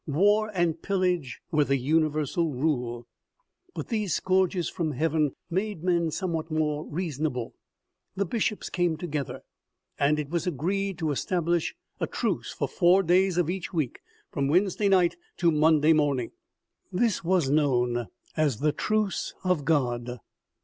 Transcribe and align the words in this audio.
War 0.07 0.49
and 0.55 0.81
pillage 0.81 1.41
were 1.51 1.63
the 1.63 1.77
universal 1.77 2.55
rule, 2.55 3.05
but 3.75 3.89
these 3.89 4.13
OMEGA. 4.13 4.29
143 4.31 4.65
scourges 4.65 4.67
from 4.75 4.97
heaven 4.97 5.35
made 5.51 5.83
men 5.83 6.09
somewhat 6.09 6.49
more 6.49 6.87
reason 6.87 7.27
able. 7.27 7.53
The 8.15 8.25
bishops 8.25 8.71
came 8.71 8.97
together, 8.97 9.43
and 9.99 10.17
it 10.17 10.31
was 10.31 10.47
agreed 10.47 10.97
to 10.97 11.11
establish 11.11 11.75
a 11.99 12.07
truce 12.07 12.51
for 12.51 12.67
four 12.67 13.03
days 13.03 13.37
of 13.37 13.47
each 13.47 13.73
week, 13.75 13.99
from 14.31 14.47
Wednes 14.47 14.75
day 14.77 14.89
night 14.89 15.17
to 15.37 15.51
Monday 15.51 15.93
morning. 15.93 16.31
This 16.91 17.23
was 17.23 17.51
known 17.51 18.07
as 18.35 18.57
the 18.61 18.71
truce 18.71 19.35
of 19.43 19.65
God. 19.65 20.17